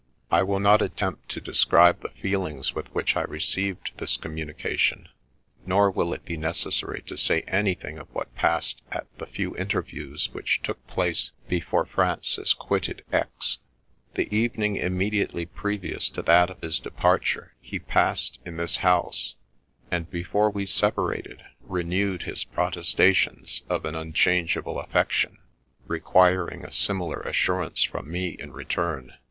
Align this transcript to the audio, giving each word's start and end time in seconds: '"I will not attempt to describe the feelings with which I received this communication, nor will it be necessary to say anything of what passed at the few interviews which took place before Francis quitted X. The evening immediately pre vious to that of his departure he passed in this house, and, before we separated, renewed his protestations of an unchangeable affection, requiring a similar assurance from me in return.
'"I 0.31 0.41
will 0.41 0.59
not 0.59 0.81
attempt 0.81 1.29
to 1.29 1.39
describe 1.39 2.01
the 2.01 2.09
feelings 2.09 2.73
with 2.73 2.87
which 2.87 3.15
I 3.15 3.21
received 3.21 3.91
this 3.97 4.17
communication, 4.17 5.09
nor 5.63 5.91
will 5.91 6.11
it 6.11 6.25
be 6.25 6.37
necessary 6.37 7.03
to 7.03 7.15
say 7.15 7.41
anything 7.41 7.99
of 7.99 8.07
what 8.11 8.33
passed 8.33 8.81
at 8.91 9.05
the 9.19 9.27
few 9.27 9.55
interviews 9.57 10.33
which 10.33 10.63
took 10.63 10.87
place 10.87 11.33
before 11.47 11.85
Francis 11.85 12.55
quitted 12.55 13.03
X. 13.11 13.59
The 14.15 14.27
evening 14.35 14.75
immediately 14.75 15.45
pre 15.45 15.77
vious 15.77 16.11
to 16.13 16.23
that 16.23 16.49
of 16.49 16.61
his 16.63 16.79
departure 16.79 17.53
he 17.61 17.77
passed 17.77 18.39
in 18.43 18.57
this 18.57 18.77
house, 18.77 19.35
and, 19.91 20.09
before 20.09 20.49
we 20.49 20.65
separated, 20.65 21.43
renewed 21.61 22.23
his 22.23 22.43
protestations 22.43 23.61
of 23.69 23.85
an 23.85 23.93
unchangeable 23.93 24.79
affection, 24.79 25.37
requiring 25.85 26.65
a 26.65 26.71
similar 26.71 27.19
assurance 27.21 27.83
from 27.83 28.09
me 28.09 28.29
in 28.29 28.51
return. 28.51 29.13